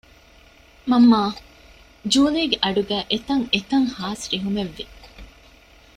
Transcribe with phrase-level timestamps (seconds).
[0.89, 1.21] މަންމާ
[2.13, 4.85] ޖޫލީގެ އަޑުގައި އެތަށްއެތަށް ހާސް ރިހުމެއްވި